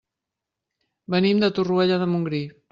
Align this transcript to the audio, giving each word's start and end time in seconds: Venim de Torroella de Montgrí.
Venim 1.17 1.45
de 1.45 1.53
Torroella 1.59 2.03
de 2.05 2.11
Montgrí. 2.15 2.45